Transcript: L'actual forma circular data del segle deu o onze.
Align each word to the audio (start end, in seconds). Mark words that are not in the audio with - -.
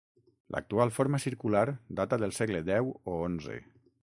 L'actual 0.55 0.91
forma 0.95 1.19
circular 1.25 1.63
data 2.01 2.19
del 2.25 2.33
segle 2.39 2.63
deu 2.71 2.91
o 3.13 3.21
onze. 3.31 3.61